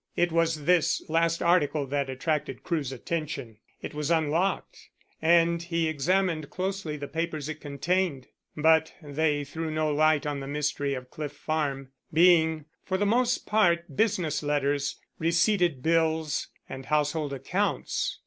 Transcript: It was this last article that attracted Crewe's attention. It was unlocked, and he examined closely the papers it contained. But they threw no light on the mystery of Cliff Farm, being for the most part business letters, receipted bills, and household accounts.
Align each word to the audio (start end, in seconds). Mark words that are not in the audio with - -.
It 0.15 0.31
was 0.31 0.65
this 0.65 1.03
last 1.09 1.43
article 1.43 1.85
that 1.85 2.09
attracted 2.09 2.63
Crewe's 2.63 2.91
attention. 2.91 3.59
It 3.83 3.93
was 3.93 4.09
unlocked, 4.09 4.89
and 5.21 5.61
he 5.61 5.87
examined 5.87 6.49
closely 6.49 6.97
the 6.97 7.07
papers 7.07 7.47
it 7.47 7.61
contained. 7.61 8.25
But 8.57 8.95
they 9.03 9.43
threw 9.43 9.69
no 9.69 9.93
light 9.93 10.25
on 10.25 10.39
the 10.39 10.47
mystery 10.47 10.95
of 10.95 11.11
Cliff 11.11 11.33
Farm, 11.33 11.91
being 12.11 12.65
for 12.83 12.97
the 12.97 13.05
most 13.05 13.45
part 13.45 13.95
business 13.95 14.41
letters, 14.41 14.95
receipted 15.19 15.83
bills, 15.83 16.47
and 16.67 16.87
household 16.87 17.31
accounts. 17.31 18.17